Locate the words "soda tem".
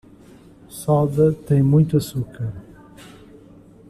0.67-1.61